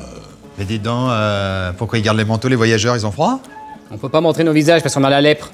[0.58, 3.40] Mais dis donc, euh, pourquoi ils gardent les manteaux, les voyageurs, ils ont froid?
[3.90, 5.50] On peut pas montrer nos visages parce qu'on a la lèpre.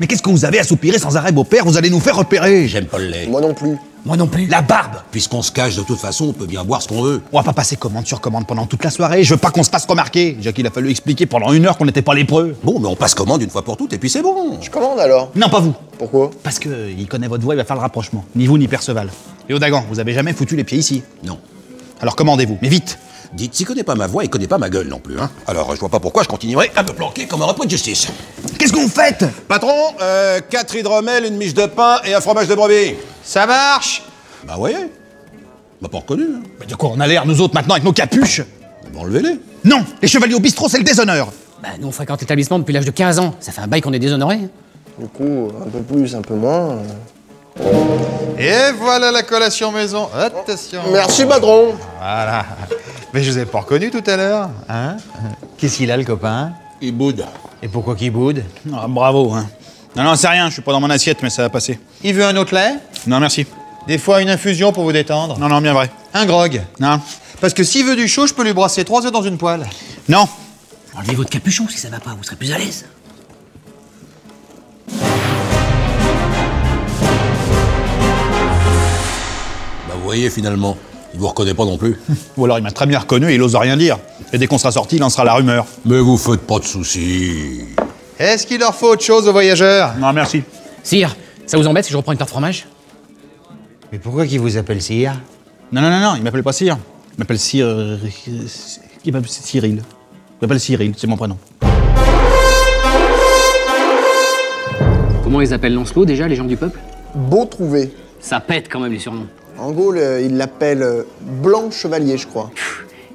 [0.00, 1.64] Mais qu'est-ce que vous avez à soupirer sans arrêt, beau-père?
[1.64, 2.68] Vous allez nous faire repérer.
[2.68, 3.26] J'aime pas le lait.
[3.26, 3.76] Moi non plus.
[4.04, 4.46] Moi non plus?
[4.46, 7.22] La barbe Puisqu'on se cache de toute façon, on peut bien boire ce qu'on veut.
[7.32, 9.24] On va pas passer commande sur commande pendant toute la soirée.
[9.24, 10.32] Je veux pas qu'on se fasse remarquer.
[10.32, 12.54] Déjà qu'il a fallu expliquer pendant une heure qu'on n'était pas lépreux.
[12.62, 14.58] Bon, mais on passe commande une fois pour toutes et puis c'est bon.
[14.60, 15.74] Je commande alors Non, pas vous.
[15.98, 16.30] Pourquoi?
[16.44, 18.24] Parce que il connaît votre voix, il va faire le rapprochement.
[18.36, 19.08] Ni vous ni Perceval.
[19.48, 21.02] Et Odagan, vous avez jamais foutu les pieds ici?
[21.24, 21.38] Non.
[22.00, 22.98] Alors commandez-vous, mais vite
[23.32, 25.30] Dites, s'il connaît pas ma voix, il connaît pas ma gueule non plus, hein.
[25.46, 28.08] Alors, je vois pas pourquoi je continuerai à me planquer comme un repris de justice.
[28.58, 29.24] Qu'est-ce que vous faites?
[29.48, 32.94] Patron, euh, quatre hydromels, une miche de pain et un fromage de brebis.
[33.22, 34.02] Ça marche?
[34.46, 34.76] Bah, voyez.
[35.80, 36.42] M'a pas reconnu, hein.
[36.60, 38.40] Mais de quoi on a l'air, nous autres, maintenant, avec nos capuches?
[38.92, 39.38] Bah, enlevez-les.
[39.64, 42.84] Non Les chevaliers au bistrot, c'est le déshonneur Bah, nous, on fréquente l'établissement depuis l'âge
[42.86, 43.34] de 15 ans.
[43.40, 44.38] Ça fait un bail qu'on est déshonoré.
[44.98, 46.78] Du coup, un peu plus, un peu moins.
[48.38, 50.08] Et voilà la collation maison.
[50.14, 50.82] Attention.
[50.92, 52.44] Merci, patron Voilà.
[53.12, 54.96] Mais je vous ai pas reconnu tout à l'heure, hein
[55.56, 56.52] Qu'est-ce qu'il a, le copain?
[56.82, 57.24] Il boude.
[57.62, 58.44] Et pourquoi qu'il boude?
[58.74, 59.48] Ah, bravo, hein.
[59.96, 61.80] Non, non, c'est rien, je suis pas dans mon assiette, mais ça va passer.
[62.02, 62.74] Il veut un autre lait?
[63.06, 63.46] Non, merci.
[63.86, 65.38] Des fois, une infusion pour vous détendre?
[65.38, 65.90] Non, non, bien vrai.
[66.12, 66.60] Un grog?
[66.78, 67.00] Non.
[67.40, 69.66] Parce que s'il veut du chaud, je peux lui brasser trois œufs dans une poêle.
[70.08, 70.28] Non
[70.96, 72.86] Enlevez votre capuchon si ça va pas, vous serez plus à l'aise.
[80.06, 80.76] Voyez, finalement,
[81.12, 81.98] il vous reconnaît pas non plus.
[82.36, 83.98] Ou alors il m'a très bien reconnu et il ose rien dire.
[84.32, 85.66] Et dès qu'on sera sorti, il lancera la rumeur.
[85.84, 87.64] Mais vous faites pas de soucis.
[88.18, 89.94] Est-ce qu'il leur faut autre chose aux voyageurs?
[89.98, 90.42] Non, merci.
[90.82, 91.14] Sire,
[91.46, 92.66] ça vous embête si je reprends une tarte fromage?
[93.92, 95.12] Mais pourquoi qu'il vous appelle sire?
[95.72, 96.78] Non, non, non, non, il m'appelle pas Cyr.
[97.14, 97.98] Il m'appelle euh,
[99.04, 99.82] Il m'appelle Cyril.
[99.82, 99.82] Il
[100.40, 101.38] m'appelle Cyril, c'est mon prénom.
[105.24, 106.78] Comment ils appellent Lancelot déjà, les gens du peuple?
[107.14, 107.92] Beau trouvé.
[108.20, 109.26] Ça pète quand même les surnoms.
[109.58, 111.02] En Gaule, euh, il l'appelle euh,
[111.42, 112.50] Blanc Chevalier, je crois.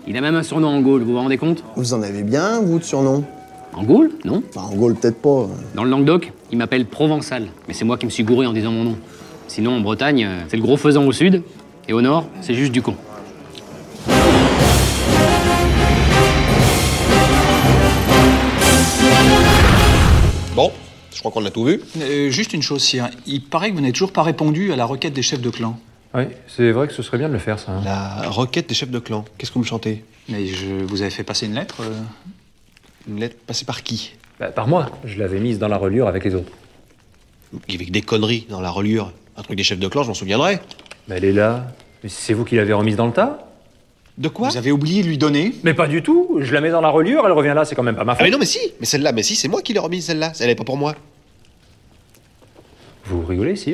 [0.07, 1.63] Il a même un surnom en Gaule, vous vous rendez compte?
[1.75, 3.23] Vous en avez bien, vous, de surnom?
[3.73, 4.11] En Gaule?
[4.25, 4.41] Non.
[4.49, 5.47] Enfin, en Gaule, peut-être pas.
[5.75, 7.47] Dans le Languedoc, il m'appelle Provençal.
[7.67, 8.95] Mais c'est moi qui me suis gouré en disant mon nom.
[9.47, 11.43] Sinon, en Bretagne, euh, c'est le gros faisan au sud.
[11.87, 12.95] Et au nord, c'est juste du con.
[20.55, 20.71] Bon,
[21.13, 21.81] je crois qu'on a tout vu.
[22.01, 23.09] Euh, juste une chose, Sire.
[23.27, 25.77] Il paraît que vous n'avez toujours pas répondu à la requête des chefs de clan.
[26.13, 27.71] Oui, c'est vrai que ce serait bien de le faire, ça.
[27.71, 27.81] hein.
[27.85, 29.23] La requête des chefs de clan.
[29.37, 31.77] Qu'est-ce que vous me chantez Mais je vous avais fait passer une lettre.
[31.81, 31.93] euh,
[33.07, 34.13] Une lettre passée par qui?
[34.39, 34.89] Bah, par moi.
[35.05, 36.51] Je l'avais mise dans la reliure avec les autres.
[37.73, 39.11] Avec des conneries dans la reliure.
[39.37, 40.59] Un truc des chefs de clan, je m'en souviendrai.
[41.07, 41.67] Bah, elle est là.
[42.03, 43.47] Mais c'est vous qui l'avez remise dans le tas?
[44.17, 44.49] De quoi?
[44.49, 45.55] Vous avez oublié de lui donner?
[45.63, 46.37] Mais pas du tout.
[46.41, 48.15] Je la mets dans la reliure, elle revient là, c'est quand même pas ma Ah
[48.15, 48.25] faute.
[48.25, 50.33] mais non mais si Mais celle-là, mais si, c'est moi qui l'ai remise celle-là.
[50.41, 50.95] Elle est pas pour moi.
[53.11, 53.73] Vous rigolez, si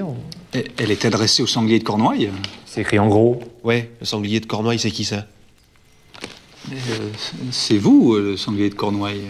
[0.53, 2.29] Elle elle est adressée au sanglier de Cornouailles.
[2.65, 3.39] C'est écrit en gros.
[3.63, 5.25] Ouais, le sanglier de Cornouailles, c'est qui ça?
[6.71, 6.75] Euh,
[7.51, 9.21] c'est vous, euh, le sanglier de Cornouailles.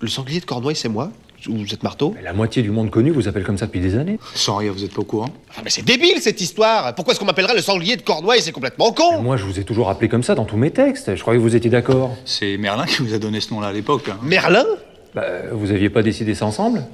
[0.00, 1.10] Le sanglier de Cornouailles, c'est moi?
[1.48, 2.14] Ou vous êtes marteau?
[2.22, 4.18] La moitié du monde connu vous appelle comme ça depuis des années.
[4.34, 7.20] Sans rire, vous êtes pas au courant Ah mais c'est débile cette histoire Pourquoi est-ce
[7.20, 10.08] qu'on m'appellerait le sanglier de Cornouailles C'est complètement con Moi, je vous ai toujours appelé
[10.08, 11.14] comme ça dans tous mes textes.
[11.16, 12.16] Je croyais que vous étiez d'accord.
[12.24, 14.08] C'est Merlin qui vous a donné ce nom-là à l'époque.
[14.08, 14.18] hein.
[14.22, 14.64] Merlin?
[15.14, 16.84] Bah, vous aviez pas décidé ça ensemble?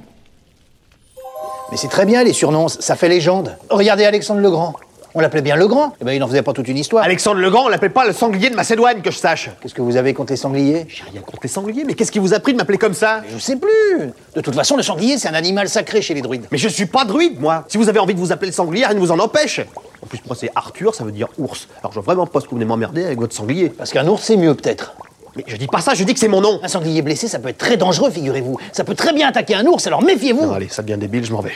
[1.71, 3.55] Mais c'est très bien, les surnoms, ça fait légende.
[3.69, 4.73] Regardez Alexandre le Grand.
[5.15, 5.93] On l'appelait bien le Grand.
[6.01, 7.03] Eh ben, il n'en faisait pas toute une histoire.
[7.03, 9.49] Alexandre le Grand, on l'appelle pas le sanglier de Macédoine, que je sache.
[9.61, 10.85] Qu'est-ce que vous avez contre les sangliers?
[10.87, 13.21] J'ai rien contre les sangliers, mais qu'est-ce qui vous a pris de m'appeler comme ça?
[13.31, 14.11] Je sais plus.
[14.35, 16.45] De toute façon, le sanglier, c'est un animal sacré chez les druides.
[16.51, 17.65] Mais je suis pas druide, moi.
[17.67, 19.61] Si vous avez envie de vous appeler le sanglier, rien ne vous en empêche.
[20.01, 21.67] En plus, moi, c'est Arthur, ça veut dire ours.
[21.81, 23.69] Alors, je vois vraiment pas ce que vous venez m'emmerder avec votre sanglier.
[23.69, 24.93] Parce qu'un ours, c'est mieux, peut-être.
[25.39, 26.59] Mais je dis pas ça, je dis que c'est mon nom.
[26.61, 28.57] Un sanglier blessé, ça peut être très dangereux, figurez-vous.
[28.73, 30.45] Ça peut très bien attaquer un ours, alors méfiez-vous.
[30.45, 31.53] Non, allez, ça devient débile, je m'en vais.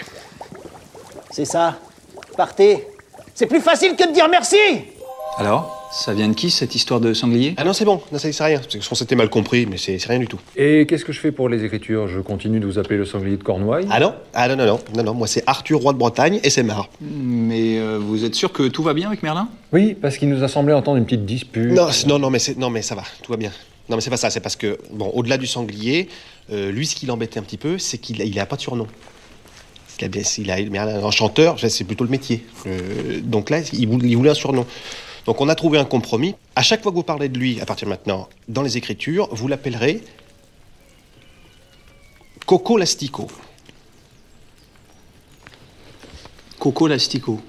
[1.31, 1.75] C'est ça.
[2.37, 2.87] Partez.
[3.35, 4.55] C'est plus facile que de dire merci.
[5.37, 7.55] Alors Ça vient de qui cette histoire de sanglier?
[7.57, 8.61] Ah non, c'est bon, non, c'est c'est rien.
[8.69, 10.39] C'est qu'on s'était mal compris, mais c'est rien du tout.
[10.55, 12.07] Et qu'est-ce que je fais pour les écritures?
[12.07, 13.87] Je continue de vous appeler le sanglier de Cornouailles?
[13.91, 16.49] Ah non Ah non, non, non, non, non, moi c'est Arthur, roi de Bretagne, et
[16.49, 16.87] c'est marre.
[17.01, 19.49] Mais euh, vous êtes sûr que tout va bien avec Merlin?
[19.71, 21.71] Oui, parce qu'il nous a semblé entendre une petite dispute.
[21.71, 23.51] Non, non, non, mais non, mais ça va, tout va bien.
[23.89, 26.07] Non, mais c'est pas ça, c'est parce que, bon, au-delà du sanglier,
[26.51, 28.61] euh, lui, ce qui l'embêtait un petit peu, c'est qu'il a, il a pas de
[28.61, 28.87] surnom.
[29.99, 32.45] Il a, il a, un chanteur, c'est plutôt le métier.
[32.65, 34.65] Euh, donc là, il voulait, il voulait un surnom.
[35.25, 36.35] Donc on a trouvé un compromis.
[36.55, 39.29] À chaque fois que vous parlez de lui, à partir de maintenant, dans les écritures,
[39.31, 40.01] vous l'appellerez
[42.45, 43.27] Coco Lastico.
[46.59, 47.39] Coco Lastico.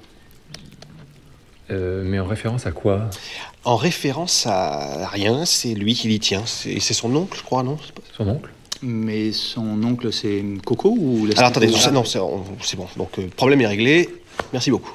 [1.70, 3.08] Euh, mais en référence à quoi
[3.64, 6.42] En référence à rien, c'est lui qui l'y tient.
[6.46, 7.78] C'est c'est son oncle, je crois, non?
[8.16, 8.50] Son oncle
[8.82, 12.86] Mais son oncle, c'est Coco ou Alors attendez, ça, non, c'est on- c'est bon.
[12.98, 14.10] Donc, euh, problème est réglé.
[14.52, 14.92] Merci beaucoup.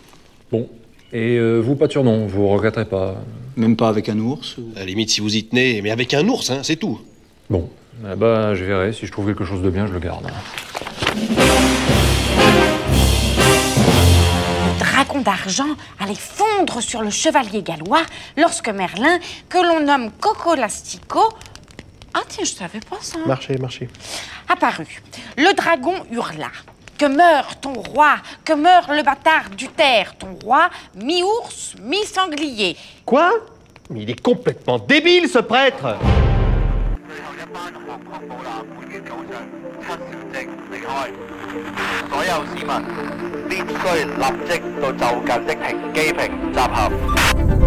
[0.51, 0.67] Bon.
[1.11, 3.15] Et euh, vous, pas de surnom, vous regretterez pas
[3.55, 6.27] Même pas avec un ours À la limite, si vous y tenez, mais avec un
[6.27, 6.99] ours, hein, c'est tout.
[7.49, 7.67] Bon.
[8.05, 8.93] Ah bah, je verrai.
[8.93, 10.27] Si je trouve quelque chose de bien, je le garde.
[15.19, 18.03] D'argent allait fondre sur le chevalier gallois
[18.37, 21.33] lorsque Merlin, que l'on nomme Coco Lastico,
[22.13, 23.89] ah tiens, je savais pas ça, Marchez, marchez.
[24.47, 25.01] apparut.
[25.37, 26.49] Le dragon hurla.
[26.97, 32.75] Que meure ton roi, que meure le bâtard du terre, ton roi, mi-ours, mi-sanglier.
[33.05, 33.31] Quoi?
[33.89, 35.95] Mais il est complètement débile, ce prêtre
[42.10, 42.70] 所有市民
[43.48, 47.57] 必須立即到就近的停機坪集合。